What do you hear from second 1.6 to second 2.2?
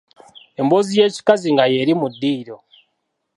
yeli mu